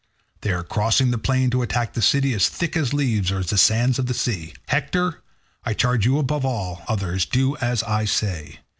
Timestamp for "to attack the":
1.51-2.01